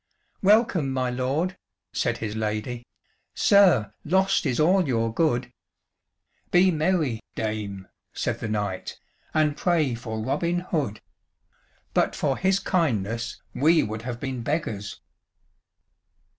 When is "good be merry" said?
5.13-7.19